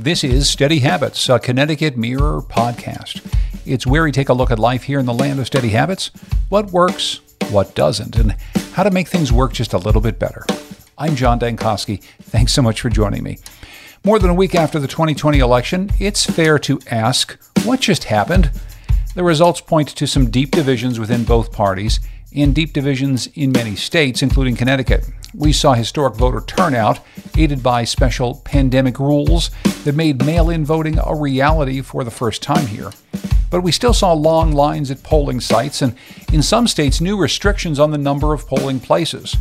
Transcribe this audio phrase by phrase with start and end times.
[0.00, 3.20] This is Steady Habits, a Connecticut Mirror podcast.
[3.66, 6.12] It's where we take a look at life here in the land of steady habits,
[6.50, 7.18] what works,
[7.50, 8.36] what doesn't, and
[8.74, 10.46] how to make things work just a little bit better.
[10.96, 12.00] I'm John Dankosky.
[12.22, 13.38] Thanks so much for joining me.
[14.04, 18.52] More than a week after the 2020 election, it's fair to ask what just happened?
[19.16, 21.98] The results point to some deep divisions within both parties
[22.32, 25.10] and deep divisions in many states, including Connecticut.
[25.34, 27.00] We saw historic voter turnout,
[27.36, 29.50] aided by special pandemic rules
[29.84, 32.90] that made mail in voting a reality for the first time here.
[33.50, 35.94] But we still saw long lines at polling sites and,
[36.32, 39.36] in some states, new restrictions on the number of polling places.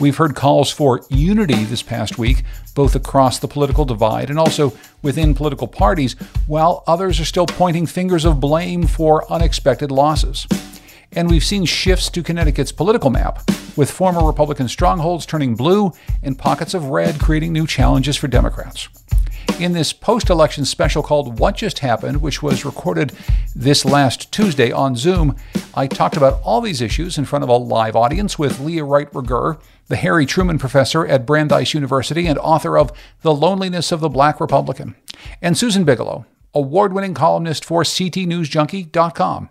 [0.00, 2.42] We've heard calls for unity this past week,
[2.74, 6.14] both across the political divide and also within political parties,
[6.46, 10.46] while others are still pointing fingers of blame for unexpected losses.
[11.12, 13.42] And we've seen shifts to Connecticut's political map,
[13.76, 15.92] with former Republican strongholds turning blue
[16.22, 18.88] and pockets of red creating new challenges for Democrats.
[19.58, 23.12] In this post election special called What Just Happened, which was recorded
[23.54, 25.36] this last Tuesday on Zoom,
[25.74, 29.12] I talked about all these issues in front of a live audience with Leah Wright
[29.14, 29.58] Rigueur,
[29.88, 34.40] the Harry Truman Professor at Brandeis University and author of The Loneliness of the Black
[34.40, 34.94] Republican,
[35.42, 36.24] and Susan Bigelow,
[36.54, 39.50] award winning columnist for CTNewsJunkie.com.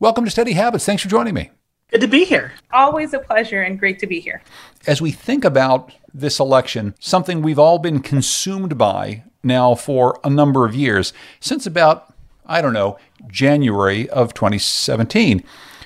[0.00, 0.86] Welcome to Steady Habits.
[0.86, 1.50] Thanks for joining me.
[1.90, 2.52] Good to be here.
[2.70, 4.44] Always a pleasure and great to be here.
[4.86, 10.30] As we think about this election, something we've all been consumed by now for a
[10.30, 12.14] number of years, since about,
[12.46, 12.96] I don't know,
[13.26, 15.42] January of 2017.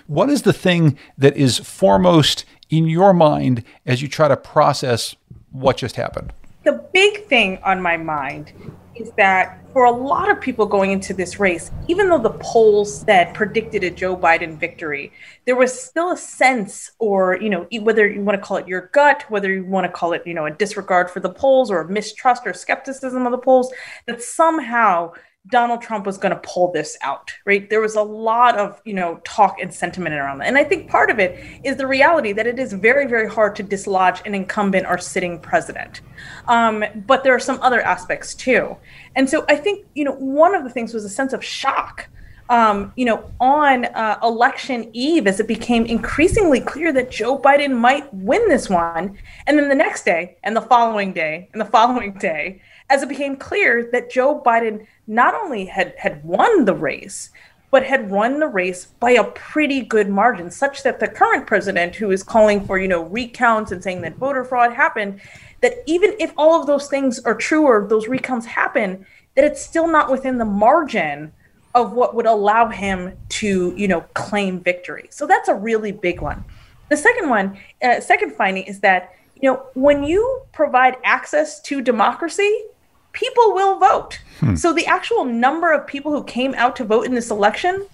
[0.09, 5.17] What is the thing that is foremost in your mind as you try to process
[5.53, 6.35] what just happened?
[6.65, 8.53] The big thing on my mind
[8.95, 13.01] is that for a lot of people going into this race, even though the polls
[13.01, 15.13] said predicted a Joe Biden victory,
[15.47, 18.91] there was still a sense, or you know, whether you want to call it your
[18.93, 21.81] gut, whether you want to call it, you know, a disregard for the polls or
[21.81, 23.73] a mistrust or skepticism of the polls,
[24.07, 25.13] that somehow
[25.49, 27.69] Donald Trump was going to pull this out, right?
[27.69, 30.47] There was a lot of, you know, talk and sentiment around that.
[30.47, 33.57] And I think part of it is the reality that it is very, very hard
[33.57, 36.01] to dislodge an incumbent or sitting president.
[36.47, 38.77] Um, but there are some other aspects too.
[39.17, 42.09] And so I think, you know, one of the things was a sense of shock.
[42.49, 47.79] Um, you know, on uh, election eve, as it became increasingly clear that Joe Biden
[47.79, 49.17] might win this one,
[49.47, 52.61] and then the next day, and the following day, and the following day,
[52.91, 57.31] as it became clear that Joe Biden not only had, had won the race,
[57.71, 61.95] but had won the race by a pretty good margin, such that the current president,
[61.95, 65.21] who is calling for, you know, recounts and saying that voter fraud happened,
[65.63, 69.63] that even if all of those things are true or those recounts happen, that it's
[69.63, 71.33] still not within the margin
[71.75, 75.09] of what would allow him to, you know, claim victory.
[75.11, 76.45] So that's a really big one.
[76.91, 81.81] The second one, uh, second finding is that, you know, when you provide access to
[81.81, 82.65] democracy,
[83.13, 84.19] people will vote.
[84.41, 84.55] Hmm.
[84.57, 87.87] So the actual number of people who came out to vote in this election,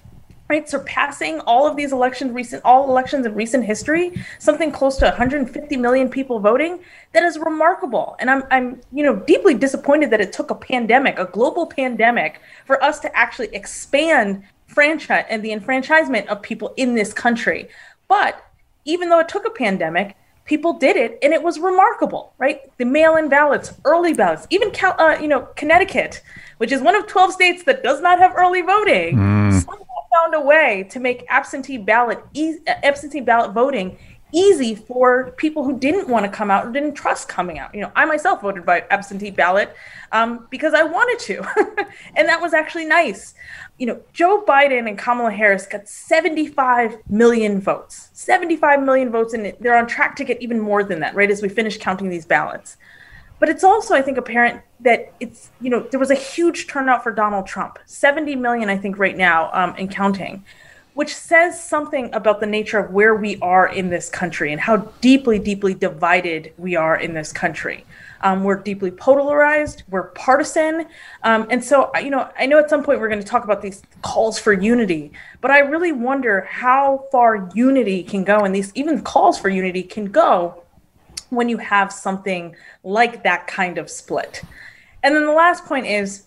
[0.49, 5.07] right, surpassing all of these elections, recent all elections in recent history, something close to
[5.07, 6.81] 150 million people voting,
[7.13, 8.17] that is remarkable.
[8.19, 12.41] And I'm I'm you know deeply disappointed that it took a pandemic, a global pandemic,
[12.65, 17.69] for us to actually expand franchise and the enfranchisement of people in this country.
[18.07, 18.45] But
[18.85, 20.17] even though it took a pandemic,
[20.49, 25.17] people did it and it was remarkable right the mail-in ballots early ballots even uh,
[25.21, 26.23] you know connecticut
[26.57, 29.65] which is one of 12 states that does not have early voting mm.
[29.65, 33.97] found a way to make absentee ballot e- absentee ballot voting
[34.33, 37.75] easy for people who didn't want to come out or didn't trust coming out.
[37.75, 39.75] You know, I myself voted by absentee ballot
[40.13, 43.35] um, because I wanted to, and that was actually nice.
[43.79, 49.55] You know, Joe Biden and Kamala Harris got 75 million votes, 75 million votes, and
[49.61, 51.31] they're on track to get even more than that, right?
[51.31, 52.77] As we finish counting these ballots.
[53.39, 57.05] But it's also, I think, apparent that it's, you know, there was a huge turnout
[57.05, 60.45] for Donald Trump, 70 million, I think, right now, um, and counting
[60.99, 64.79] which says something about the nature of where we are in this country and how
[65.01, 67.87] deeply, deeply divided we are in this country.
[68.21, 70.87] Um, we're deeply polarized, we're partisan.
[71.23, 73.63] Um, and so, you know, I know at some point we're going to talk about
[73.63, 78.73] these calls for unity, but I really wonder how far unity can go and these
[78.75, 80.63] even calls for unity can go
[81.31, 84.43] when you have something like that kind of split.
[85.03, 86.25] And then the last point is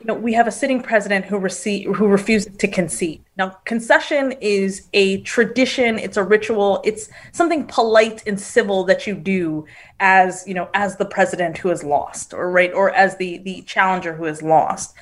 [0.00, 3.22] you know, we have a sitting president who receive, who refuses to concede.
[3.36, 9.14] Now, concession is a tradition, it's a ritual, it's something polite and civil that you
[9.14, 9.66] do
[10.00, 13.60] as, you know, as the president who has lost, or right, or as the the
[13.62, 14.94] challenger who has lost.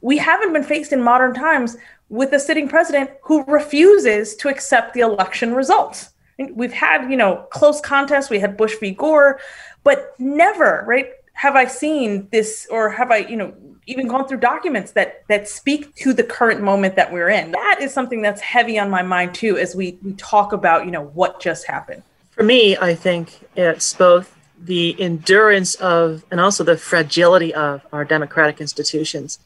[0.00, 1.76] We haven't been faced in modern times
[2.08, 6.10] with a sitting president who refuses to accept the election results.
[6.52, 8.30] We've had, you know, close contests.
[8.30, 8.92] We had Bush v.
[8.92, 9.40] Gore,
[9.84, 11.10] but never, right?
[11.36, 13.52] have I seen this or have I, you know,
[13.86, 17.52] even gone through documents that that speak to the current moment that we're in?
[17.52, 20.90] That is something that's heavy on my mind too as we, we talk about, you
[20.90, 22.02] know, what just happened.
[22.32, 28.04] For me, I think it's both the endurance of and also the fragility of our
[28.04, 29.38] democratic institutions.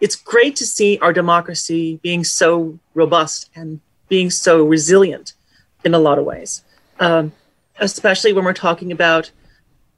[0.00, 5.34] It's great to see our democracy being so robust and being so resilient
[5.84, 6.64] in a lot of ways,
[6.98, 7.32] um,
[7.78, 9.30] especially when we're talking about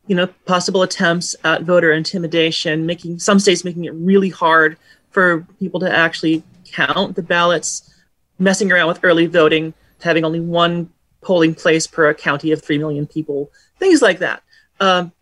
[0.07, 4.77] you know, possible attempts at voter intimidation, making some states making it really hard
[5.11, 7.95] for people to actually count the ballots,
[8.39, 10.91] messing around with early voting, having only one
[11.23, 14.43] polling place per a county of 3 million people, things like that.
[14.81, 15.13] Um,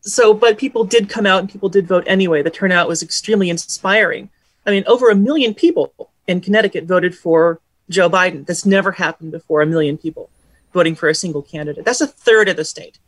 [0.00, 2.42] so, but people did come out and people did vote anyway.
[2.42, 4.30] The turnout was extremely inspiring.
[4.64, 5.92] I mean, over a million people
[6.26, 7.60] in Connecticut voted for
[7.90, 8.46] Joe Biden.
[8.46, 10.30] That's never happened before, a million people
[10.72, 11.84] voting for a single candidate.
[11.84, 12.98] That's a third of the state.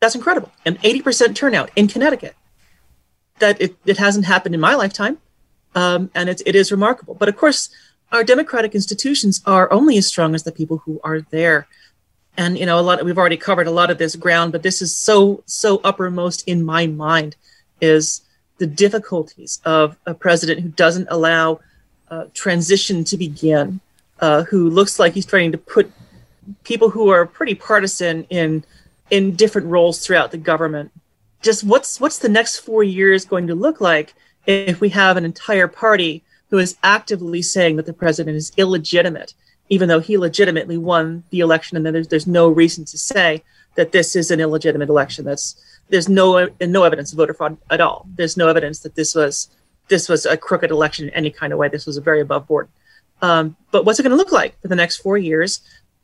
[0.00, 0.52] That's incredible.
[0.64, 2.34] An 80% turnout in Connecticut.
[3.38, 5.18] That it, it hasn't happened in my lifetime.
[5.74, 7.14] Um, and it, it is remarkable.
[7.14, 7.68] But of course,
[8.12, 11.66] our democratic institutions are only as strong as the people who are there.
[12.36, 14.80] And you know, a lot we've already covered a lot of this ground, but this
[14.80, 17.36] is so so uppermost in my mind
[17.80, 18.22] is
[18.58, 21.60] the difficulties of a president who doesn't allow
[22.10, 23.80] uh, transition to begin,
[24.20, 25.90] uh, who looks like he's trying to put
[26.64, 28.64] people who are pretty partisan in
[29.10, 30.90] in different roles throughout the government.
[31.42, 34.14] Just what's what's the next four years going to look like
[34.46, 39.34] if we have an entire party who is actively saying that the president is illegitimate,
[39.68, 43.42] even though he legitimately won the election, and then there's there's no reason to say
[43.74, 45.24] that this is an illegitimate election.
[45.24, 45.56] That's
[45.88, 48.06] there's no no evidence of voter fraud at all.
[48.16, 49.48] There's no evidence that this was
[49.88, 51.68] this was a crooked election in any kind of way.
[51.68, 52.68] This was a very above board.
[53.22, 55.60] Um, but what's it going to look like for the next four years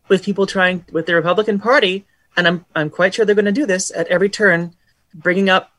[0.09, 3.53] with people trying with the Republican Party and I'm I'm quite sure they're going to
[3.53, 4.75] do this at every turn,
[5.15, 5.73] bringing up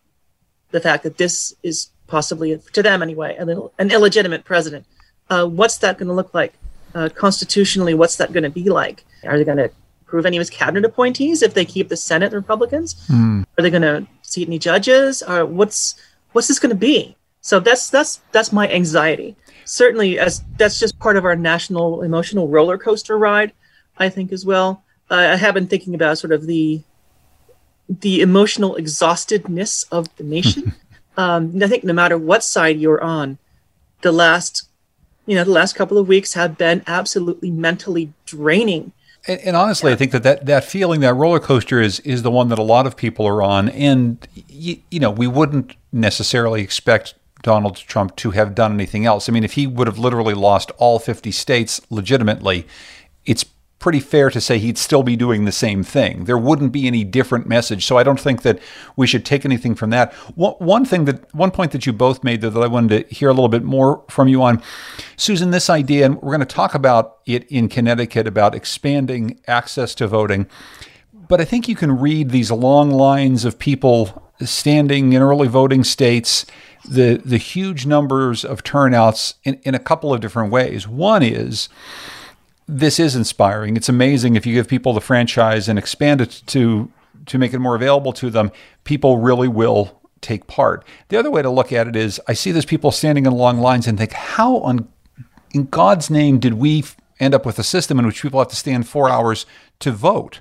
[0.71, 4.85] the fact that this is possibly to them anyway an, an illegitimate president.
[5.29, 6.53] Uh, what's that going to look like
[6.93, 7.93] uh, constitutionally?
[7.93, 9.03] What's that going to be like?
[9.23, 9.71] Are they going to
[10.01, 12.95] approve any of his cabinet appointees if they keep the Senate Republicans?
[13.07, 13.45] Mm.
[13.57, 15.23] Are they going to seat any judges?
[15.23, 15.95] Or what's
[16.33, 17.15] what's this going to be?
[17.41, 19.35] So that's that's that's my anxiety.
[19.65, 23.53] Certainly, as that's just part of our national emotional roller coaster ride,
[23.97, 26.81] I think as well uh, I have been thinking about sort of the
[27.89, 30.73] the emotional exhaustedness of the nation.
[31.17, 33.37] um, I think no matter what side you're on,
[34.01, 34.67] the last
[35.25, 38.91] you know the last couple of weeks have been absolutely mentally draining.
[39.25, 39.95] And, and honestly, yeah.
[39.95, 42.63] I think that, that that feeling, that roller coaster, is is the one that a
[42.63, 43.69] lot of people are on.
[43.69, 49.29] And you, you know, we wouldn't necessarily expect Donald Trump to have done anything else.
[49.29, 52.65] I mean, if he would have literally lost all 50 states legitimately,
[53.25, 53.45] it's
[53.83, 56.23] pretty fair to say he'd still be doing the same thing.
[56.23, 57.85] There wouldn't be any different message.
[57.85, 58.59] So I don't think that
[58.95, 60.13] we should take anything from that.
[60.35, 63.27] One thing that one point that you both made though, that I wanted to hear
[63.27, 64.63] a little bit more from you on,
[65.17, 69.93] Susan, this idea, and we're going to talk about it in Connecticut about expanding access
[69.95, 70.47] to voting.
[71.11, 75.83] But I think you can read these long lines of people standing in early voting
[75.83, 76.45] states,
[76.87, 80.87] the the huge numbers of turnouts in, in a couple of different ways.
[80.87, 81.67] One is
[82.67, 83.75] this is inspiring.
[83.75, 86.91] It's amazing if you give people the franchise and expand it to
[87.25, 88.51] to make it more available to them,
[88.83, 90.85] people really will take part.
[91.07, 93.59] The other way to look at it is I see those people standing in long
[93.59, 94.87] lines and think, how on
[95.53, 96.83] in God's name did we
[97.19, 99.45] end up with a system in which people have to stand four hours
[99.79, 100.39] to vote?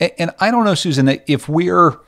[0.00, 2.00] And, and I don't know, Susan, that if we're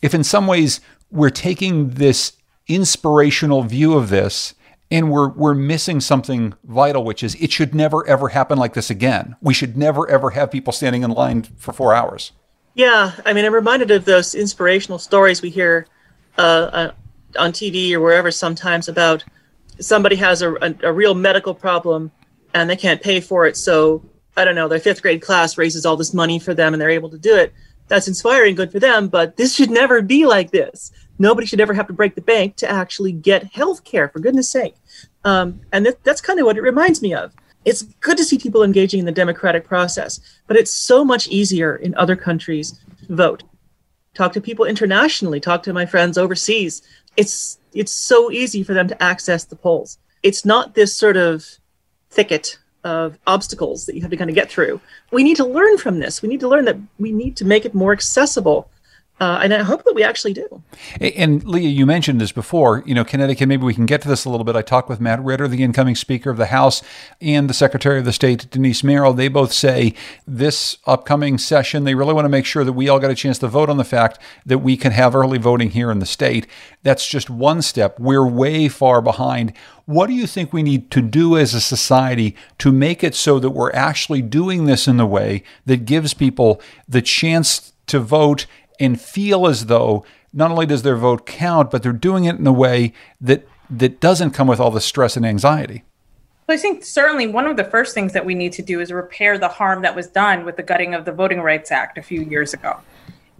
[0.00, 0.80] if in some ways
[1.10, 2.32] we're taking this
[2.66, 4.54] inspirational view of this
[4.90, 8.90] and we're we're missing something vital which is it should never ever happen like this
[8.90, 9.36] again.
[9.40, 12.32] We should never ever have people standing in line for four hours.
[12.74, 15.86] Yeah i mean i'm reminded of those inspirational stories we hear
[16.38, 16.90] uh, uh
[17.38, 19.24] on tv or wherever sometimes about
[19.80, 22.10] somebody has a, a, a real medical problem
[22.54, 23.56] and they can't pay for it.
[23.56, 24.02] So
[24.36, 26.90] i don't know their fifth grade class raises all this money for them and they're
[26.90, 27.52] able to do it.
[27.88, 31.74] That's inspiring good for them but this should never be like this nobody should ever
[31.74, 34.74] have to break the bank to actually get health care for goodness sake.
[35.24, 37.34] Um, and th- that's kind of what it reminds me of.
[37.64, 41.76] It's good to see people engaging in the democratic process but it's so much easier
[41.76, 43.44] in other countries to vote.
[44.14, 46.82] Talk to people internationally talk to my friends overseas.
[47.16, 49.98] It's it's so easy for them to access the polls.
[50.24, 51.46] It's not this sort of
[52.10, 54.80] thicket of obstacles that you have to kind of get through.
[55.12, 56.22] We need to learn from this.
[56.22, 58.70] We need to learn that we need to make it more accessible
[59.20, 60.62] Uh, and I hope that we actually do.
[61.00, 62.84] And Leah, you mentioned this before.
[62.86, 63.48] You know, Connecticut.
[63.48, 64.54] Maybe we can get to this a little bit.
[64.54, 66.82] I talked with Matt Ritter, the incoming Speaker of the House,
[67.20, 69.12] and the Secretary of the State, Denise Merrill.
[69.12, 69.94] They both say
[70.26, 73.38] this upcoming session, they really want to make sure that we all get a chance
[73.38, 76.46] to vote on the fact that we can have early voting here in the state.
[76.82, 77.98] That's just one step.
[77.98, 79.52] We're way far behind.
[79.86, 83.38] What do you think we need to do as a society to make it so
[83.40, 88.46] that we're actually doing this in the way that gives people the chance to vote
[88.78, 92.46] and feel as though not only does their vote count, but they're doing it in
[92.46, 95.84] a way that that doesn't come with all the stress and anxiety.
[96.48, 99.36] I think certainly one of the first things that we need to do is repair
[99.36, 102.22] the harm that was done with the gutting of the Voting Rights Act a few
[102.22, 102.80] years ago.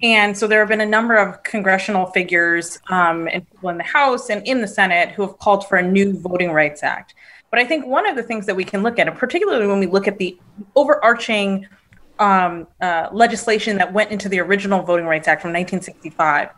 [0.03, 3.85] And so there have been a number of congressional figures um, and people in the
[3.85, 7.15] House and in the Senate who have called for a new Voting Rights Act.
[7.51, 9.81] But I think one of the things that we can look at, and particularly when
[9.81, 10.39] we look at the
[10.77, 11.67] overarching
[12.19, 16.51] um, uh, legislation that went into the original Voting Rights Act from 1965,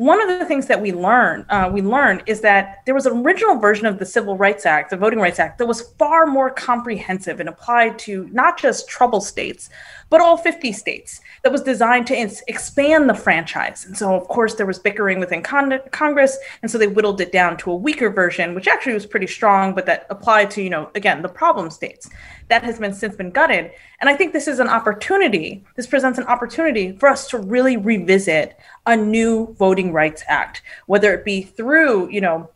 [0.00, 3.18] one of the things that we learned uh, we learned is that there was an
[3.18, 6.48] original version of the Civil Rights Act, the Voting Rights Act, that was far more
[6.48, 9.68] comprehensive and applied to not just trouble states,
[10.08, 13.84] but all 50 states that was designed to ins- expand the franchise.
[13.84, 17.30] And so, of course, there was bickering within con- Congress, and so they whittled it
[17.30, 20.70] down to a weaker version, which actually was pretty strong, but that applied to, you
[20.70, 22.08] know, again, the problem states.
[22.48, 23.70] That has been since been gutted.
[24.00, 25.62] And I think this is an opportunity.
[25.76, 28.58] This presents an opportunity for us to really revisit
[28.90, 32.50] a new Voting Rights Act, whether it be through, you know,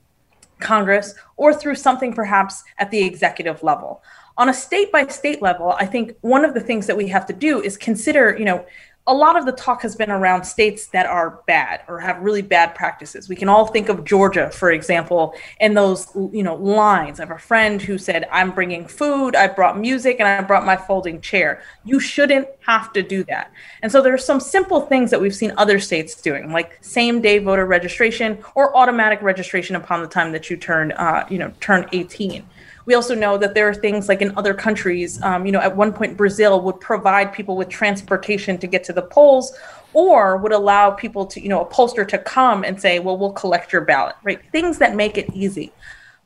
[0.58, 4.02] Congress or through something perhaps at the executive level.
[4.36, 7.26] On a state by state level, I think one of the things that we have
[7.26, 8.66] to do is consider, you know,
[9.06, 12.40] a lot of the talk has been around states that are bad or have really
[12.40, 13.28] bad practices.
[13.28, 17.20] We can all think of Georgia, for example, and those you know lines.
[17.20, 20.64] I have a friend who said, "I'm bringing food, I brought music, and I brought
[20.64, 23.50] my folding chair." You shouldn't have to do that.
[23.82, 27.40] And so there are some simple things that we've seen other states doing, like same-day
[27.40, 31.86] voter registration or automatic registration upon the time that you turn, uh, you know, turn
[31.92, 32.44] 18.
[32.86, 35.74] We also know that there are things like in other countries, um, you know, at
[35.74, 39.56] one point Brazil would provide people with transportation to get to the polls
[39.94, 43.32] or would allow people to, you know, a pollster to come and say, well, we'll
[43.32, 44.40] collect your ballot, right?
[44.52, 45.72] Things that make it easy.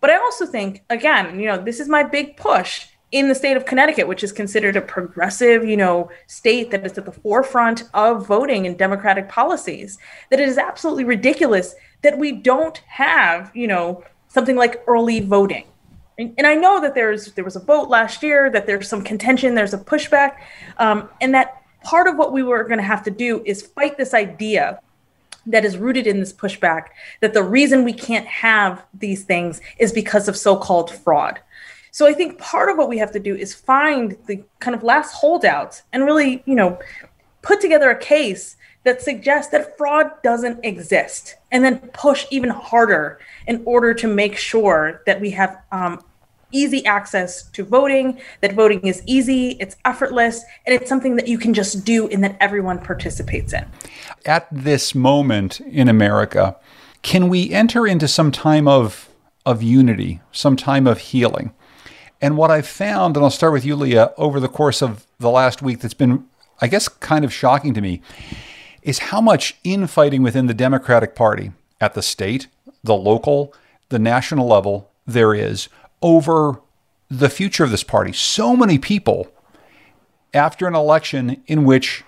[0.01, 3.57] But I also think, again, you know, this is my big push in the state
[3.57, 7.85] of Connecticut, which is considered a progressive, you know, state that is at the forefront
[7.95, 9.99] of voting and democratic policies,
[10.31, 15.65] that it is absolutely ridiculous that we don't have, you know, something like early voting
[16.19, 19.55] and, I know that there's there was a vote last year, that there's some contention,
[19.55, 20.39] there's a pushback,
[20.79, 23.97] um, and that part of what we were going to have to do is fight
[23.97, 24.81] this idea
[25.47, 26.89] that is rooted in this pushback
[27.21, 31.41] that the reason we can't have these things is because of so-called fraud.
[31.91, 34.83] So I think part of what we have to do is find the kind of
[34.83, 36.79] last holdouts and really, you know,
[37.43, 43.19] put together a case that suggests that fraud doesn't exist and then push even harder
[43.47, 46.03] in order to make sure that we have um,
[46.53, 51.39] easy access to voting, that voting is easy, it's effortless, and it's something that you
[51.39, 53.67] can just do and that everyone participates in.
[54.25, 56.57] At this moment in America,
[57.03, 59.09] can we enter into some time of,
[59.47, 61.53] of unity, some time of healing?
[62.21, 65.31] And what I've found, and I'll start with you, Leah, over the course of the
[65.31, 66.27] last week that's been,
[66.61, 68.03] I guess, kind of shocking to me,
[68.83, 72.49] is how much infighting within the Democratic Party at the state,
[72.83, 73.55] the local,
[73.89, 75.69] the national level there is
[76.03, 76.61] over
[77.09, 78.13] the future of this party.
[78.13, 79.33] So many people,
[80.35, 82.05] after an election in which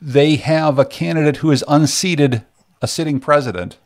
[0.00, 2.44] they have a candidate who has unseated
[2.82, 3.78] a sitting president,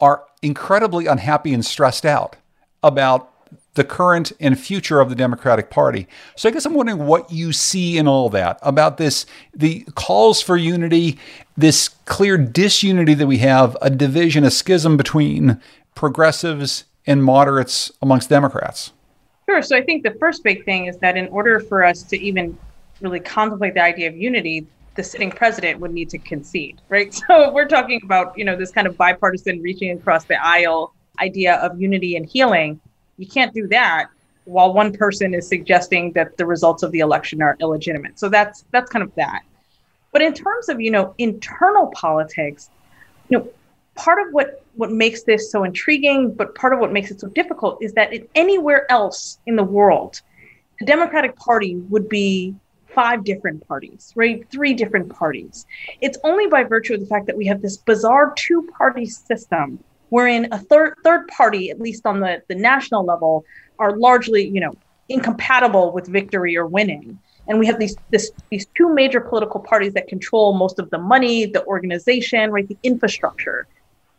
[0.00, 2.36] are incredibly unhappy and stressed out
[2.82, 3.32] about
[3.74, 6.08] the current and future of the Democratic Party.
[6.36, 9.24] So I guess I'm wondering what you see in all that about this
[9.54, 11.18] the calls for unity,
[11.56, 15.60] this clear disunity that we have, a division, a schism between
[15.94, 18.92] progressives and moderates amongst Democrats?
[19.48, 19.62] Sure.
[19.62, 22.56] So I think the first big thing is that in order for us to even
[23.00, 27.18] really contemplate the idea of unity, the sitting president would need to concede, right?
[27.26, 31.54] So we're talking about, you know, this kind of bipartisan reaching across the aisle idea
[31.56, 32.78] of unity and healing.
[33.16, 34.08] You can't do that
[34.44, 38.18] while one person is suggesting that the results of the election are illegitimate.
[38.18, 39.42] So that's that's kind of that.
[40.12, 42.70] But in terms of, you know, internal politics,
[43.28, 43.48] you know,
[43.98, 47.28] part of what what makes this so intriguing, but part of what makes it so
[47.28, 50.22] difficult is that in anywhere else in the world,
[50.78, 52.54] the Democratic Party would be
[52.94, 54.48] five different parties, right?
[54.50, 55.66] Three different parties.
[56.00, 60.48] It's only by virtue of the fact that we have this bizarre two-party system wherein
[60.52, 63.44] a third third party, at least on the, the national level,
[63.78, 64.74] are largely, you know,
[65.08, 67.18] incompatible with victory or winning.
[67.48, 70.98] and we have these this, these two major political parties that control most of the
[70.98, 73.66] money, the organization, right, the infrastructure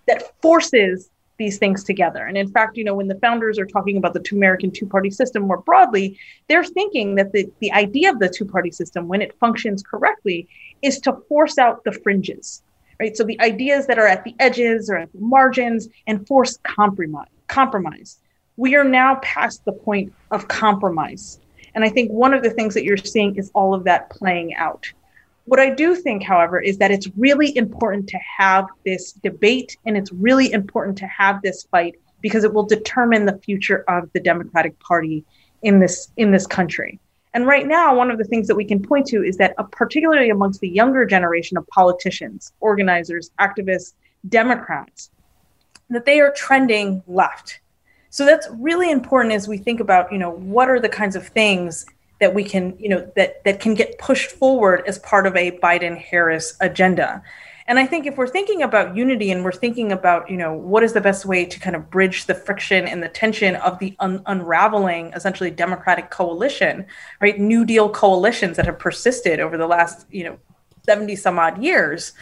[0.09, 2.25] that forces these things together.
[2.25, 5.09] And in fact, you know, when the founders are talking about the two American two-party
[5.09, 9.37] system more broadly, they're thinking that the, the idea of the two-party system, when it
[9.39, 10.47] functions correctly,
[10.81, 12.61] is to force out the fringes.
[12.99, 13.15] Right.
[13.15, 17.29] So the ideas that are at the edges or at the margins and force compromise
[17.47, 18.17] compromise.
[18.57, 21.39] We are now past the point of compromise
[21.75, 24.55] and I think one of the things that you're seeing is all of that playing
[24.55, 24.91] out.
[25.49, 29.97] What I do think, however, is that it's really important to have this debate and
[29.97, 34.19] it's really important to have this fight because it will determine the future of the
[34.19, 35.25] Democratic Party
[35.63, 36.99] in this in this country.
[37.33, 39.63] And right now, one of the things that we can point to is that, uh,
[39.63, 43.93] particularly amongst the younger generation of politicians, organizers, activists,
[44.27, 45.09] Democrats,
[45.89, 47.59] that they are trending left.
[48.11, 51.27] So that's really important as we think about, you know, what are the kinds of
[51.27, 51.87] things
[52.19, 55.51] that we can, you know, that that can get pushed forward as part of a
[55.59, 57.23] Biden Harris agenda.
[57.69, 60.81] And I think if we're thinking about unity and we're thinking about, you know, what
[60.81, 63.95] is the best way to kind of bridge the friction and the tension of the
[63.99, 66.87] un- unraveling, essentially, Democratic coalition,
[67.21, 67.39] right?
[67.39, 70.39] New Deal coalitions that have persisted over the last, you know,
[70.85, 72.13] 70 some odd years,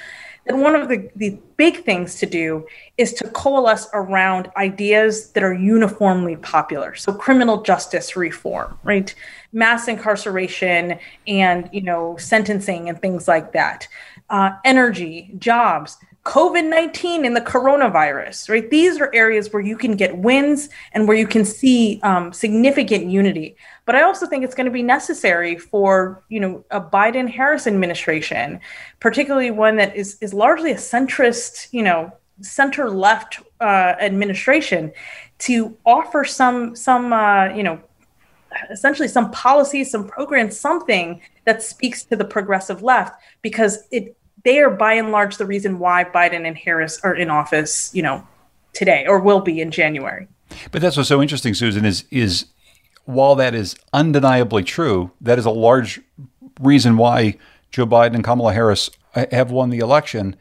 [0.48, 2.66] and one of the, the big things to do
[2.98, 6.96] is to coalesce around ideas that are uniformly popular.
[6.96, 9.14] So criminal justice reform, right?
[9.52, 13.88] Mass incarceration and, you know, sentencing and things like that.
[14.30, 15.98] Uh, energy, jobs,
[16.28, 18.70] COVID 19 and the coronavirus, right?
[18.70, 23.06] These are areas where you can get wins and where you can see um, significant
[23.10, 23.56] unity.
[23.86, 27.66] But I also think it's going to be necessary for, you know, a Biden Harris
[27.66, 28.60] administration,
[29.00, 34.92] particularly one that is, is largely a centrist, you know, center left uh, administration
[35.40, 37.80] to offer some, some, uh, you know,
[38.70, 44.60] essentially some policy, some program, something that speaks to the progressive left because it they
[44.60, 48.26] are by and large the reason why Biden and Harris are in office, you know,
[48.72, 50.26] today or will be in January.
[50.72, 52.46] But that's what's so interesting, Susan, is is
[53.04, 56.00] while that is undeniably true, that is a large
[56.62, 57.38] reason why
[57.72, 60.38] Joe Biden and Kamala Harris have won the election.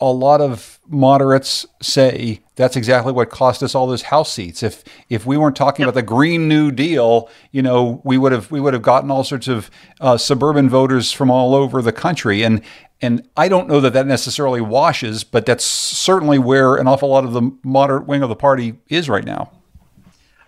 [0.00, 4.62] A lot of moderates say that's exactly what cost us all those House seats.
[4.62, 8.52] If if we weren't talking about the Green New Deal, you know, we would have
[8.52, 9.68] we would have gotten all sorts of
[10.00, 12.44] uh, suburban voters from all over the country.
[12.44, 12.62] And
[13.00, 17.24] and I don't know that that necessarily washes, but that's certainly where an awful lot
[17.24, 19.52] of the moderate wing of the party is right now.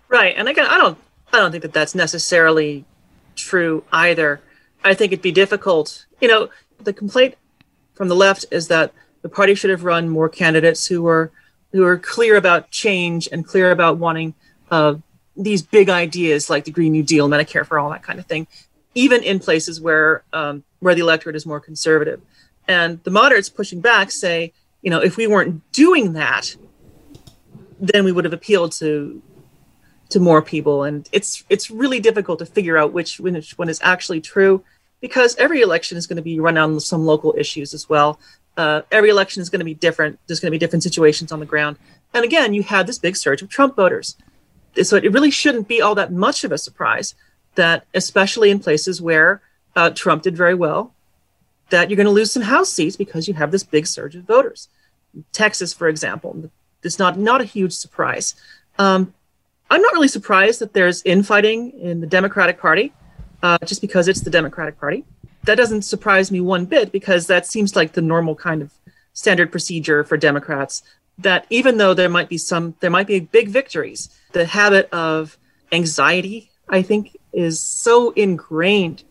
[0.09, 0.97] Right, and again, I don't,
[1.31, 2.83] I don't think that that's necessarily
[3.35, 4.41] true either.
[4.83, 6.05] I think it'd be difficult.
[6.19, 7.35] You know, the complaint
[7.93, 11.31] from the left is that the party should have run more candidates who were
[11.71, 14.33] who are clear about change and clear about wanting
[14.71, 14.95] uh,
[15.37, 18.45] these big ideas like the Green New Deal, Medicare for all, that kind of thing,
[18.93, 22.21] even in places where um, where the electorate is more conservative.
[22.67, 26.55] And the moderates pushing back say, you know, if we weren't doing that,
[27.79, 29.21] then we would have appealed to
[30.09, 30.83] to more people.
[30.83, 34.63] And it's it's really difficult to figure out which which one is actually true
[34.99, 38.19] because every election is going to be run on some local issues as well.
[38.57, 40.19] Uh, every election is going to be different.
[40.27, 41.77] There's going to be different situations on the ground.
[42.13, 44.17] And again, you had this big surge of Trump voters.
[44.83, 47.15] So it really shouldn't be all that much of a surprise
[47.55, 49.41] that, especially in places where
[49.75, 50.93] uh, Trump did very well,
[51.71, 54.23] that you're going to lose some House seats because you have this big surge of
[54.23, 54.69] voters.
[55.31, 56.51] Texas, for example,
[56.83, 58.35] it's not not a huge surprise.
[58.77, 59.13] Um,
[59.69, 62.93] I'm not really surprised that there's infighting in the Democratic Party,
[63.41, 65.05] uh, just because it's the Democratic Party.
[65.45, 68.71] That doesn't surprise me one bit because that seems like the normal kind of
[69.13, 70.83] standard procedure for Democrats.
[71.17, 75.37] That even though there might be some, there might be big victories, the habit of
[75.71, 79.03] anxiety, I think, is so ingrained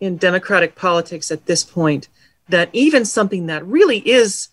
[0.00, 2.08] in democratic politics at this point
[2.48, 4.48] that even something that really is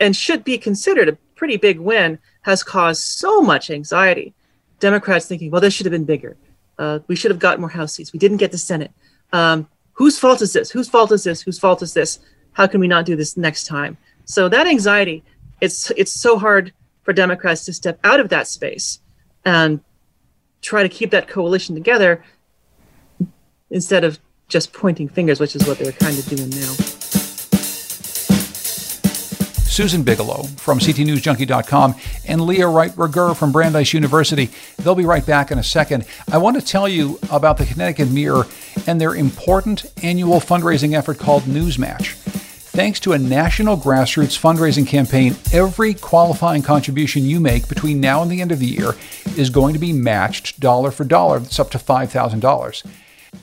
[0.00, 4.34] and should be considered a pretty big win has caused so much anxiety.
[4.80, 6.36] Democrats thinking, well, this should have been bigger.
[6.78, 8.12] Uh, we should have got more House seats.
[8.12, 8.92] We didn't get the Senate.
[9.32, 10.70] Um, whose fault is this?
[10.70, 11.42] Whose fault is this?
[11.42, 12.20] Whose fault is this?
[12.52, 13.96] How can we not do this next time?
[14.24, 15.24] So that anxiety,
[15.60, 19.00] it's it's so hard for Democrats to step out of that space
[19.44, 19.80] and
[20.60, 22.22] try to keep that coalition together
[23.70, 26.74] instead of just pointing fingers, which is what they're kind of doing now.
[29.78, 31.94] Susan Bigelow from CTNewsJunkie.com
[32.26, 34.50] and Leah Wright Rigueur from Brandeis University.
[34.78, 36.04] They'll be right back in a second.
[36.32, 38.48] I want to tell you about the Connecticut Mirror
[38.88, 42.14] and their important annual fundraising effort called Newsmatch.
[42.78, 48.30] Thanks to a national grassroots fundraising campaign, every qualifying contribution you make between now and
[48.30, 48.94] the end of the year
[49.36, 51.38] is going to be matched dollar for dollar.
[51.38, 52.84] That's up to $5,000.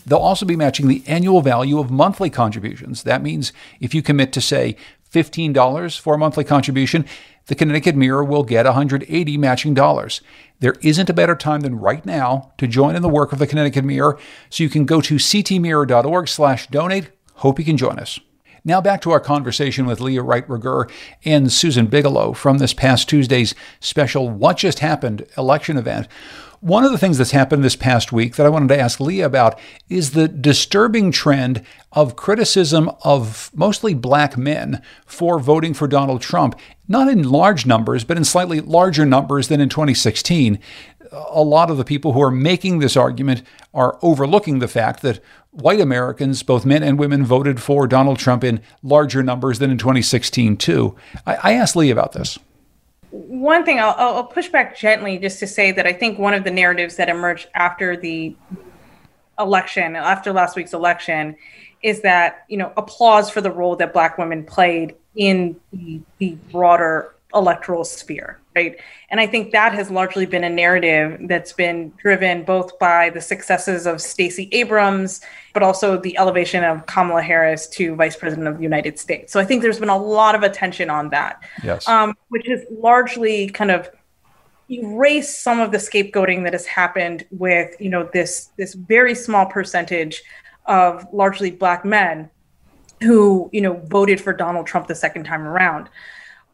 [0.05, 3.03] They'll also be matching the annual value of monthly contributions.
[3.03, 4.75] That means if you commit to, say,
[5.11, 7.05] $15 for a monthly contribution,
[7.47, 10.21] the Connecticut Mirror will get 180 matching dollars.
[10.59, 13.47] There isn't a better time than right now to join in the work of the
[13.47, 14.17] Connecticut Mirror,
[14.49, 17.09] so you can go to ctmirror.org/donate.
[17.35, 18.19] Hope you can join us.
[18.67, 20.87] Now back to our conversation with Leah Wright Rigueur
[21.23, 26.07] and Susan Bigelow from this past Tuesday's special What Just Happened election event.
[26.65, 29.27] One of the things that's happened this past week that I wanted to ask Leah
[29.27, 36.23] about is the disturbing trend of criticism of mostly black men for voting for Donald
[36.23, 40.57] Trump, not in large numbers, but in slightly larger numbers than in 2016.
[41.11, 45.23] A lot of the people who are making this argument are overlooking the fact that
[45.51, 49.77] white Americans, both men and women, voted for Donald Trump in larger numbers than in
[49.77, 50.95] 2016, too.
[51.27, 52.39] I, I asked Leah about this
[53.15, 56.43] one thing I'll, I'll, push back gently just to say that I think one of
[56.43, 58.35] the narratives that emerged after the
[59.39, 61.35] election, after last week's election,
[61.81, 66.37] is that you know applause for the role that Black women played in the, the
[66.51, 68.79] broader electoral sphere, right?
[69.09, 73.21] And I think that has largely been a narrative that's been driven both by the
[73.21, 75.21] successes of Stacey Abrams,
[75.53, 79.33] but also the elevation of Kamala Harris to Vice President of the United States.
[79.33, 81.87] So I think there's been a lot of attention on that, yes.
[81.87, 83.89] um, which has largely kind of
[84.69, 89.45] erased some of the scapegoating that has happened with you know this this very small
[89.45, 90.23] percentage
[90.65, 92.27] of largely black men
[93.01, 95.89] who you know voted for Donald Trump the second time around.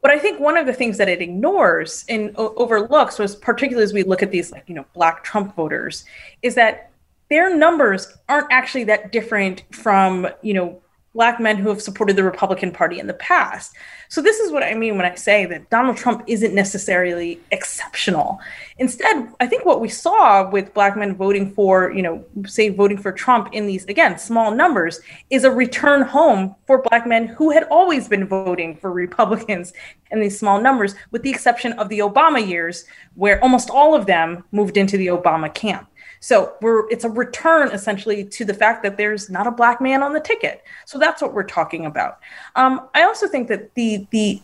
[0.01, 3.93] But I think one of the things that it ignores and overlooks was particularly as
[3.93, 6.05] we look at these like you know black Trump voters
[6.41, 6.91] is that
[7.29, 10.80] their numbers aren't actually that different from you know
[11.13, 13.75] black men who have supported the Republican Party in the past.
[14.07, 18.39] So this is what I mean when I say that Donald Trump isn't necessarily exceptional.
[18.77, 22.97] Instead, I think what we saw with black men voting for, you know, say voting
[22.97, 27.51] for Trump in these again small numbers is a return home for black men who
[27.51, 29.73] had always been voting for Republicans
[30.11, 34.05] in these small numbers with the exception of the Obama years where almost all of
[34.05, 35.87] them moved into the Obama camp.
[36.21, 40.03] So we're it's a return essentially to the fact that there's not a black man
[40.03, 40.63] on the ticket.
[40.85, 42.19] So that's what we're talking about.
[42.55, 44.41] Um, I also think that the the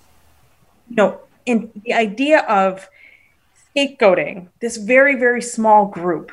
[0.89, 2.89] you know in the idea of
[3.75, 6.31] scapegoating this very very small group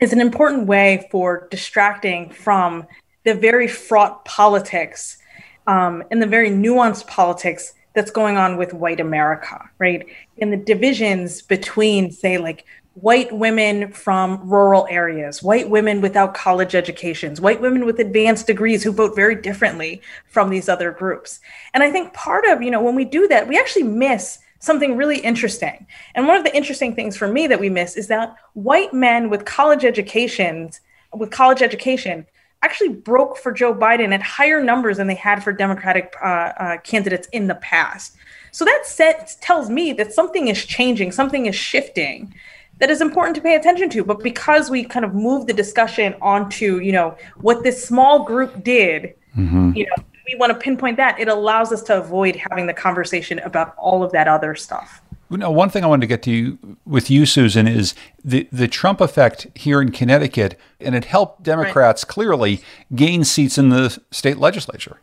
[0.00, 2.86] is an important way for distracting from
[3.24, 5.18] the very fraught politics
[5.66, 10.06] um, and the very nuanced politics that's going on with white America, right?
[10.38, 12.64] And the divisions between, say, like
[12.96, 18.82] white women from rural areas, white women without college educations, white women with advanced degrees
[18.82, 21.40] who vote very differently from these other groups.
[21.74, 24.96] And I think part of, you know, when we do that, we actually miss something
[24.96, 25.86] really interesting.
[26.14, 29.28] And one of the interesting things for me that we miss is that white men
[29.28, 30.80] with college educations,
[31.12, 32.24] with college education,
[32.62, 36.76] actually broke for Joe Biden at higher numbers than they had for Democratic uh, uh,
[36.78, 38.16] candidates in the past.
[38.52, 42.34] So that set, tells me that something is changing, something is shifting
[42.78, 46.14] that is important to pay attention to but because we kind of move the discussion
[46.20, 49.72] onto you know what this small group did mm-hmm.
[49.74, 53.38] you know we want to pinpoint that it allows us to avoid having the conversation
[53.40, 56.76] about all of that other stuff now, one thing I wanted to get to you,
[56.84, 62.04] with you, Susan, is the, the Trump effect here in Connecticut, and it helped Democrats
[62.04, 62.08] right.
[62.08, 62.62] clearly
[62.94, 65.00] gain seats in the state legislature.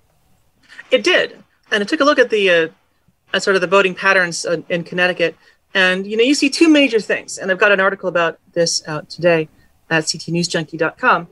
[0.92, 2.68] It did, and I took a look at the uh,
[3.34, 5.36] at sort of the voting patterns uh, in Connecticut.
[5.74, 8.88] And you know, you see two major things, and I've got an article about this
[8.88, 9.50] out today
[9.90, 11.28] at ctnewsjunkie.com.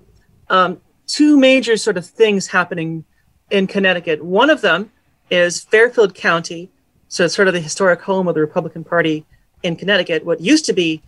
[0.49, 3.05] Um, two major sort of things happening
[3.49, 4.23] in Connecticut.
[4.23, 4.91] One of them
[5.29, 6.69] is Fairfield County,
[7.07, 9.25] so it's sort of the historic home of the Republican Party
[9.63, 10.25] in Connecticut.
[10.25, 11.01] What used to be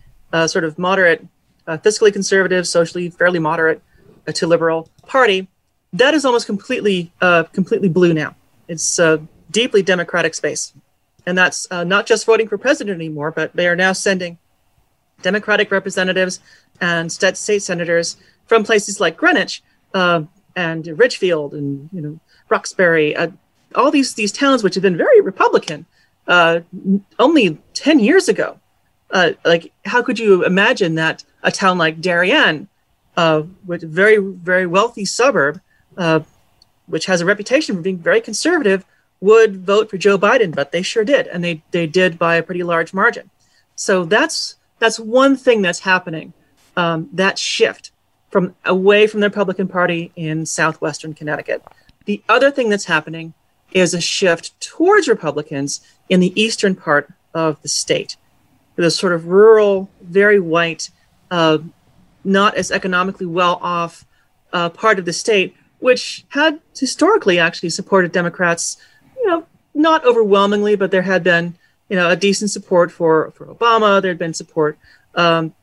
[0.46, 1.26] sort of moderate,
[1.66, 3.80] uh, fiscally conservative, socially fairly moderate
[4.26, 5.48] uh, to liberal party,
[5.92, 8.34] that is almost completely, uh, completely blue now.
[8.66, 10.72] It's a deeply democratic space.
[11.26, 14.38] And that's uh, not just voting for president anymore, but they are now sending
[15.22, 16.40] Democratic representatives
[16.80, 19.62] and state senators from places like Greenwich
[19.94, 20.22] uh,
[20.56, 23.28] and Ridgefield and you know Roxbury, uh,
[23.74, 25.86] all these these towns which have been very Republican
[26.28, 26.60] uh,
[27.18, 28.58] only ten years ago.
[29.10, 32.68] Uh, like, how could you imagine that a town like Darien,
[33.16, 35.60] uh, with a very very wealthy suburb,
[36.86, 38.84] which has a reputation for being very conservative,
[39.20, 42.42] would vote for Joe Biden, but they sure did, and they they did by a
[42.42, 43.30] pretty large margin.
[43.74, 46.32] So that's that's one thing that's happening.
[46.76, 47.92] Um, that shift
[48.30, 51.62] from away from the Republican Party in southwestern Connecticut.
[52.04, 53.32] The other thing that's happening
[53.72, 58.16] is a shift towards Republicans in the eastern part of the state.
[58.76, 60.90] The sort of rural, very white,
[61.30, 61.58] uh,
[62.24, 64.04] not as economically well off
[64.52, 68.78] uh, part of the state, which had historically actually supported Democrats,
[69.24, 71.56] you know, not overwhelmingly, but there had been,
[71.88, 74.02] you know, a decent support for, for Obama.
[74.02, 74.78] There had been support.
[75.14, 75.54] Um,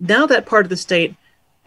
[0.00, 1.14] now that part of the state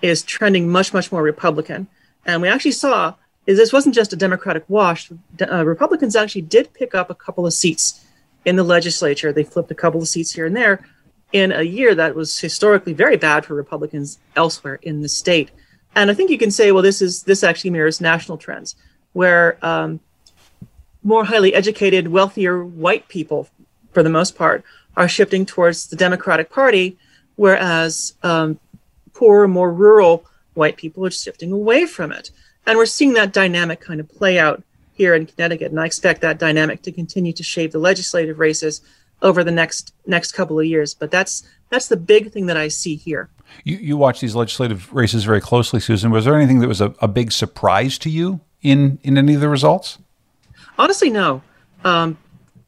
[0.01, 1.87] is trending much, much more Republican.
[2.25, 5.11] And we actually saw is this wasn't just a Democratic wash.
[5.41, 8.05] Uh, Republicans actually did pick up a couple of seats
[8.45, 9.31] in the legislature.
[9.31, 10.87] They flipped a couple of seats here and there
[11.33, 15.51] in a year that was historically very bad for Republicans elsewhere in the state.
[15.95, 18.75] And I think you can say, well, this is this actually mirrors national trends,
[19.11, 19.99] where um,
[21.03, 23.47] more highly educated, wealthier white people,
[23.91, 24.63] for the most part,
[24.95, 26.97] are shifting towards the Democratic Party,
[27.35, 28.59] whereas um,
[29.13, 32.31] poor, more rural white people are shifting away from it.
[32.65, 34.63] And we're seeing that dynamic kind of play out
[34.93, 35.71] here in Connecticut.
[35.71, 38.81] And I expect that dynamic to continue to shape the legislative races
[39.21, 40.93] over the next next couple of years.
[40.93, 43.29] But that's that's the big thing that I see here.
[43.63, 46.11] You, you watch these legislative races very closely, Susan.
[46.11, 49.41] Was there anything that was a, a big surprise to you in in any of
[49.41, 49.97] the results?
[50.77, 51.41] Honestly, no.
[51.83, 52.17] Um,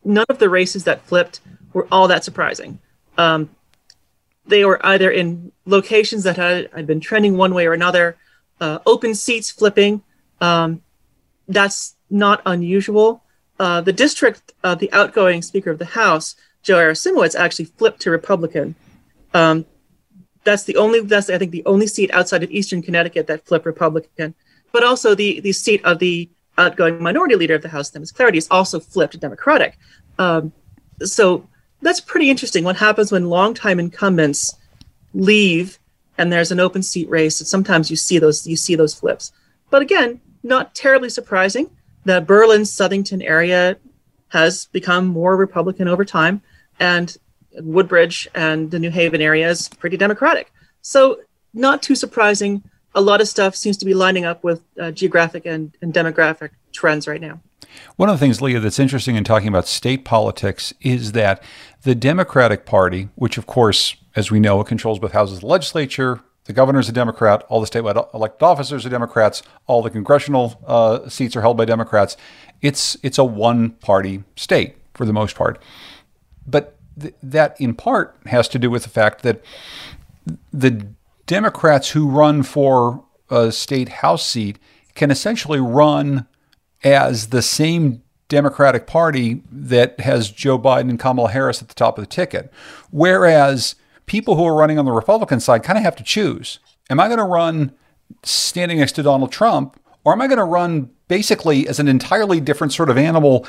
[0.04, 1.40] none of the races that flipped
[1.74, 2.80] were all that surprising.
[3.18, 3.50] Um,
[4.46, 8.18] they were either in locations that had, had been trending one way or another,
[8.62, 10.04] uh, open seats flipping.
[10.40, 10.82] Um,
[11.48, 13.24] that's not unusual.
[13.60, 18.12] Uh, the district, uh, the outgoing Speaker of the House, Joe Aresimowicz, actually flipped to
[18.12, 18.76] Republican.
[19.34, 19.66] Um,
[20.44, 23.66] that's the only, that's I think the only seat outside of Eastern Connecticut that flipped
[23.66, 24.36] Republican.
[24.72, 28.38] But also the the seat of the outgoing minority leader of the House, Themis Klarides,
[28.38, 29.78] is also flipped Democratic.
[30.18, 30.54] Um,
[31.02, 31.48] so
[31.82, 32.64] that's pretty interesting.
[32.64, 34.56] What happens when longtime incumbents
[35.14, 35.80] leave
[36.18, 37.38] and there's an open seat race?
[37.48, 39.32] Sometimes you see those you see those flips.
[39.70, 41.70] But again, not terribly surprising.
[42.06, 43.78] The Berlin Southington area
[44.30, 46.42] has become more Republican over time,
[46.80, 47.16] and
[47.60, 50.52] Woodbridge and the New Haven area is pretty Democratic.
[50.82, 51.22] So,
[51.54, 52.64] not too surprising.
[52.96, 56.52] A lot of stuff seems to be lining up with uh, geographic and, and demographic
[56.72, 57.42] trends right now.
[57.98, 61.44] One of the things, Leah, that's interesting in talking about state politics is that
[61.84, 66.22] the Democratic Party, which of course, as we know, controls both houses of the legislature,
[66.46, 71.10] the governor's a Democrat, all the statewide elected officers are Democrats, all the congressional uh,
[71.10, 72.16] seats are held by Democrats.
[72.62, 75.62] It's it's a one-party state for the most part,
[76.48, 79.44] but th- that in part has to do with the fact that
[80.54, 80.88] the
[81.26, 84.60] Democrats who run for a state house seat
[84.94, 86.28] can essentially run
[86.84, 91.98] as the same Democratic Party that has Joe Biden and Kamala Harris at the top
[91.98, 92.52] of the ticket.
[92.92, 96.60] Whereas people who are running on the Republican side kind of have to choose.
[96.90, 97.72] Am I going to run
[98.24, 102.40] standing next to Donald Trump, or am I going to run basically as an entirely
[102.40, 103.46] different sort of animal?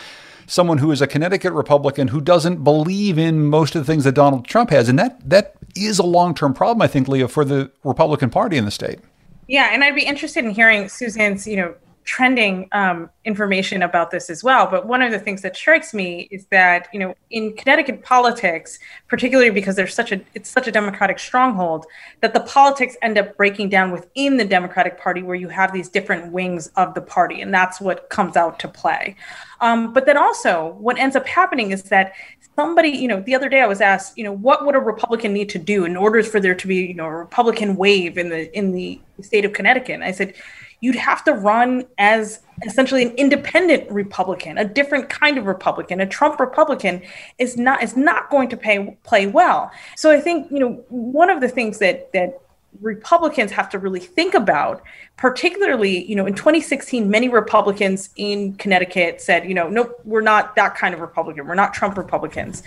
[0.47, 4.13] Someone who is a Connecticut Republican who doesn't believe in most of the things that
[4.13, 7.45] Donald Trump has, and that that is a long term problem, I think, Leah, for
[7.45, 9.01] the Republican Party in the state.
[9.49, 11.75] Yeah, and I'd be interested in hearing Suzanne's, you know,
[12.07, 14.67] trending um, information about this as well.
[14.69, 18.79] But one of the things that strikes me is that you know in Connecticut politics,
[19.09, 21.85] particularly because there's such a it's such a Democratic stronghold,
[22.21, 25.89] that the politics end up breaking down within the Democratic Party, where you have these
[25.89, 29.17] different wings of the party, and that's what comes out to play.
[29.61, 32.13] Um, but then also, what ends up happening is that
[32.55, 35.33] somebody, you know, the other day I was asked, you know, what would a Republican
[35.33, 38.29] need to do in order for there to be, you know, a Republican wave in
[38.29, 39.95] the in the state of Connecticut?
[39.95, 40.35] And I said
[40.81, 46.01] you'd have to run as essentially an independent Republican, a different kind of Republican.
[46.01, 47.03] A Trump Republican
[47.39, 49.71] is not is not going to pay, play well.
[49.97, 52.41] So I think you know one of the things that that
[52.81, 54.83] Republicans have to really think about,
[55.17, 60.57] particularly, you know, in 2016, many Republicans in Connecticut said, you know, nope, we're not
[60.57, 61.47] that kind of Republican.
[61.47, 62.63] We're not Trump Republicans.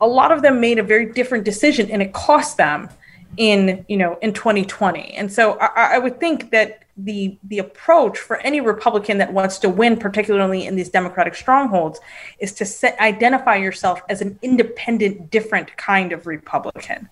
[0.00, 2.88] A lot of them made a very different decision and it cost them
[3.36, 5.14] in, you know, in 2020.
[5.14, 9.58] And so I, I would think that the the approach for any Republican that wants
[9.58, 12.00] to win, particularly in these Democratic strongholds,
[12.38, 17.08] is to set, identify yourself as an independent, different kind of Republican.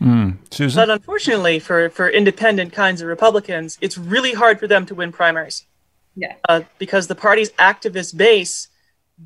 [0.00, 0.36] Mm.
[0.50, 0.80] Susan?
[0.80, 5.12] But unfortunately, for for independent kinds of Republicans, it's really hard for them to win
[5.12, 5.66] primaries.
[6.14, 8.68] Yeah, uh, because the party's activist base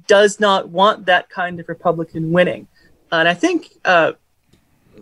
[0.06, 2.68] does not want that kind of Republican winning,
[3.10, 4.12] and I think uh,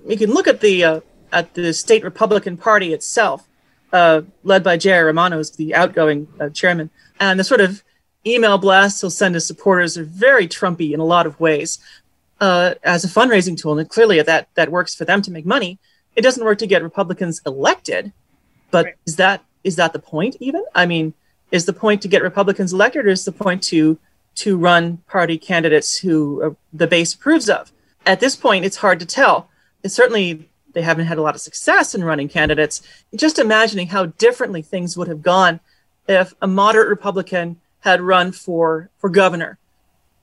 [0.07, 1.01] you can look at the uh,
[1.33, 3.49] at the state Republican Party itself
[3.93, 5.07] uh, led by J.R.
[5.07, 6.91] Romano, who's the outgoing uh, chairman.
[7.21, 7.83] And the sort of
[8.27, 11.79] email blasts he'll send to supporters are very Trumpy in a lot of ways
[12.41, 13.79] uh, as a fundraising tool.
[13.79, 15.79] And clearly that, that works for them to make money.
[16.17, 18.13] It doesn't work to get Republicans elected.
[18.71, 18.95] But right.
[19.07, 20.65] is that is that the point even?
[20.75, 21.15] I mean,
[21.51, 23.99] is the point to get Republicans elected or is the point to
[24.37, 27.73] to run party candidates who uh, the base approves of?
[28.07, 29.49] At this point, it's hard to tell.
[29.83, 32.83] It's certainly they haven't had a lot of success in running candidates.
[33.15, 35.61] Just imagining how differently things would have gone
[36.07, 39.59] if a moderate Republican had run for, for governor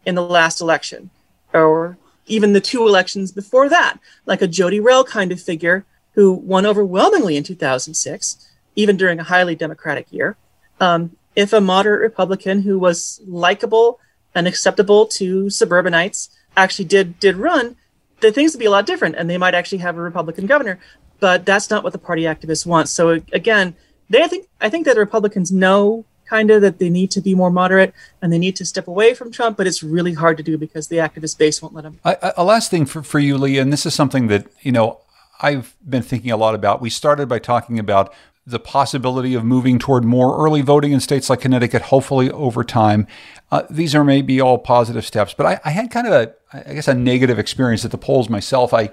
[0.05, 1.09] in the last election,
[1.53, 6.33] or even the two elections before that, like a Jodi Rell kind of figure who
[6.33, 10.37] won overwhelmingly in 2006, even during a highly Democratic year.
[10.79, 13.99] Um, if a moderate Republican who was likable
[14.33, 17.75] and acceptable to suburbanites actually did did run,
[18.21, 20.79] the things would be a lot different, and they might actually have a Republican governor.
[21.19, 22.89] But that's not what the party activists want.
[22.89, 23.75] So again,
[24.09, 27.35] they I think I think that Republicans know kind of that they need to be
[27.35, 30.43] more moderate and they need to step away from Trump, but it's really hard to
[30.43, 31.99] do because the activist base won't let them.
[32.03, 35.01] A last thing for, for you, Lee, and this is something that, you know,
[35.39, 36.81] I've been thinking a lot about.
[36.81, 38.13] We started by talking about
[38.47, 43.07] the possibility of moving toward more early voting in states like Connecticut, hopefully over time.
[43.51, 46.73] Uh, these are maybe all positive steps, but I, I, had kind of a, I
[46.73, 48.73] guess, a negative experience at the polls myself.
[48.73, 48.91] I,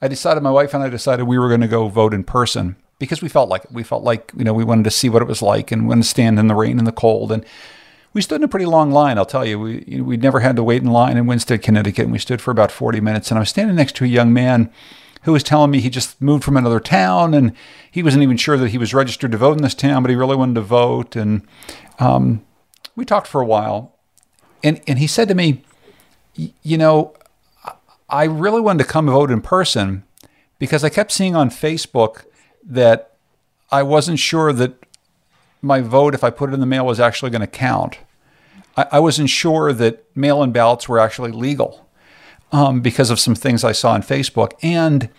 [0.00, 2.76] I decided, my wife and I decided we were going to go vote in person
[2.98, 3.72] because we felt like it.
[3.72, 6.02] We felt like, you know, we wanted to see what it was like and want
[6.02, 7.30] to stand in the rain and the cold.
[7.30, 7.44] And
[8.14, 9.58] we stood in a pretty long line, I'll tell you.
[9.58, 12.50] We, we'd never had to wait in line in Winsted, Connecticut, and we stood for
[12.50, 13.30] about 40 minutes.
[13.30, 14.70] And I was standing next to a young man
[15.24, 17.52] who was telling me he just moved from another town and
[17.90, 20.16] he wasn't even sure that he was registered to vote in this town, but he
[20.16, 21.16] really wanted to vote.
[21.16, 21.46] And
[21.98, 22.44] um,
[22.94, 23.94] we talked for a while.
[24.62, 25.64] And, and he said to me,
[26.34, 27.14] You know,
[28.08, 30.04] I really wanted to come vote in person
[30.58, 32.26] because I kept seeing on Facebook
[32.62, 33.16] that
[33.72, 34.74] I wasn't sure that
[35.62, 37.98] my vote, if I put it in the mail, was actually going to count.
[38.76, 41.83] I, I wasn't sure that mail in ballots were actually legal
[42.54, 44.52] um, because of some things I saw on Facebook.
[44.62, 45.10] And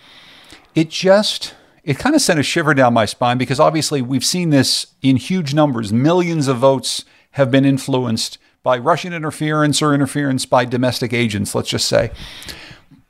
[0.74, 4.48] it just, it kind of sent a shiver down my spine because obviously we've seen
[4.48, 5.92] this in huge numbers.
[5.92, 11.68] Millions of votes have been influenced by Russian interference or interference by domestic agents, let's
[11.68, 12.10] just say.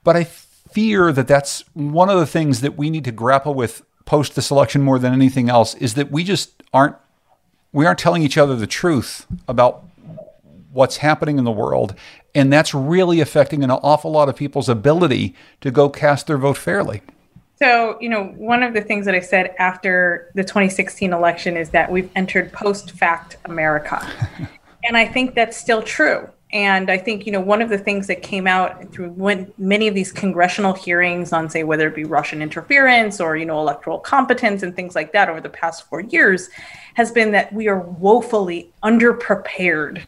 [0.03, 3.83] But I fear that that's one of the things that we need to grapple with
[4.07, 6.97] post this election more than anything else is that we just aren't
[7.73, 9.86] we aren't telling each other the truth about
[10.77, 11.95] what's happening in the world
[12.37, 16.59] and that's really affecting an awful lot of people's ability to go cast their vote
[16.59, 17.01] fairly.
[17.59, 21.71] So, you know, one of the things that I said after the 2016 election is
[21.71, 24.07] that we've entered post fact America.
[24.85, 26.29] and I think that's still true.
[26.53, 29.89] And I think, you know, one of the things that came out through when many
[29.89, 33.99] of these congressional hearings on, say, whether it be Russian interference or, you know, electoral
[33.99, 36.51] competence and things like that over the past four years
[36.95, 40.05] has been that we are woefully underprepared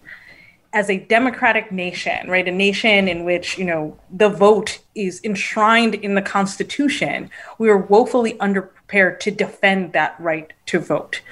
[0.72, 5.94] as a democratic nation, right, a nation in which you know the vote is enshrined
[5.94, 11.22] in the Constitution, we are woefully underprepared to defend that right to vote,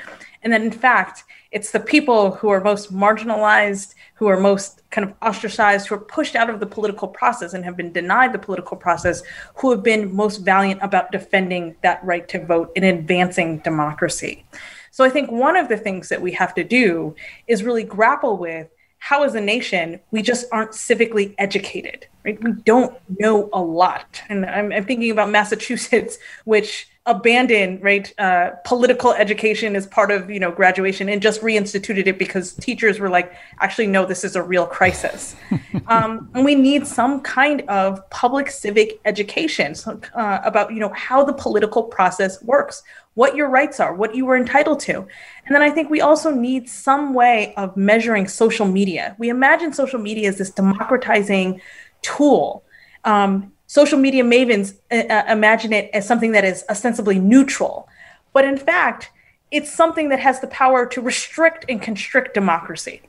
[0.42, 5.09] and that in fact it's the people who are most marginalized, who are most kind
[5.09, 8.38] of ostracized, who are pushed out of the political process and have been denied the
[8.38, 9.22] political process,
[9.55, 14.44] who have been most valiant about defending that right to vote and advancing democracy.
[14.90, 17.14] So I think one of the things that we have to do
[17.46, 18.68] is really grapple with
[19.09, 22.42] how as a nation we just aren't civically educated right?
[22.42, 24.21] We don't know a lot.
[24.29, 30.29] And i'm, I'm thinking about massachusetts which abandoned right uh, political education as part of
[30.29, 34.35] you know graduation and just reinstituted it because teachers were like actually no this is
[34.37, 35.37] a real crisis.
[35.88, 40.92] Um, and we need some kind of public civic education so, uh, about you know
[40.95, 42.83] how the political process works
[43.16, 44.98] what your rights are, what you were entitled to.
[45.46, 49.16] And then I think we also need some way of measuring social media.
[49.18, 51.62] We imagine social media as this democratizing
[52.02, 52.62] tool.
[53.05, 57.88] Um, social media mavens uh, uh, imagine it as something that is ostensibly neutral.
[58.35, 59.11] But in fact,
[59.50, 63.00] it's something that has the power to restrict and constrict democracy.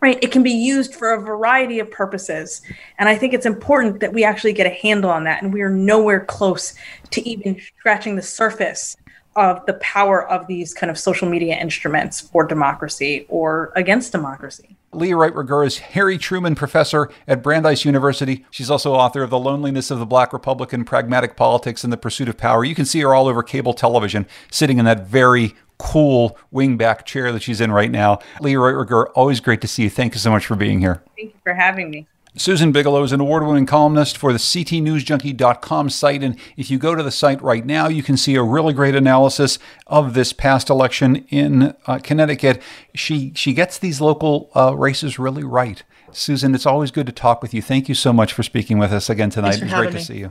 [0.00, 0.18] Right?
[0.22, 2.62] It can be used for a variety of purposes.
[2.98, 5.42] And I think it's important that we actually get a handle on that.
[5.42, 6.74] And we are nowhere close
[7.10, 8.96] to even scratching the surface
[9.36, 14.76] of the power of these kind of social media instruments for democracy or against democracy.
[14.92, 18.46] Leah Wright Rigueur is Harry Truman Professor at Brandeis University.
[18.50, 22.28] She's also author of The Loneliness of the Black Republican Pragmatic Politics and the Pursuit
[22.28, 22.64] of Power.
[22.64, 27.30] You can see her all over cable television, sitting in that very cool wingback chair
[27.32, 28.18] that she's in right now.
[28.40, 29.90] Leah Wright Rigueur, always great to see you.
[29.90, 31.02] Thank you so much for being here.
[31.16, 32.06] Thank you for having me.
[32.38, 36.22] Susan Bigelow is an award winning columnist for the CTNewsJunkie.com site.
[36.22, 38.94] And if you go to the site right now, you can see a really great
[38.94, 42.60] analysis of this past election in uh, Connecticut.
[42.94, 45.82] She, she gets these local uh, races really right.
[46.12, 47.62] Susan, it's always good to talk with you.
[47.62, 49.62] Thank you so much for speaking with us again tonight.
[49.62, 49.98] It's great me.
[49.98, 50.28] to see you.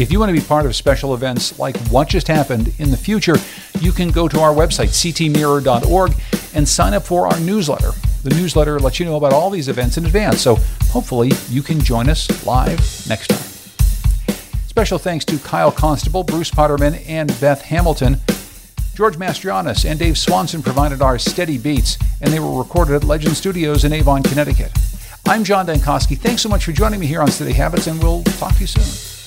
[0.00, 2.96] If you want to be part of special events like what just happened in the
[2.96, 3.36] future,
[3.80, 6.14] you can go to our website, ctmirror.org,
[6.54, 7.90] and sign up for our newsletter.
[8.22, 11.80] The newsletter lets you know about all these events in advance, so hopefully you can
[11.80, 12.80] join us live
[13.10, 14.36] next time.
[14.66, 18.20] Special thanks to Kyle Constable, Bruce Potterman, and Beth Hamilton.
[18.94, 23.36] George Mastrianis and Dave Swanson provided our steady beats, and they were recorded at Legend
[23.36, 24.72] Studios in Avon, Connecticut.
[25.26, 26.16] I'm John Dankosky.
[26.16, 28.66] Thanks so much for joining me here on Steady Habits, and we'll talk to you
[28.66, 29.19] soon.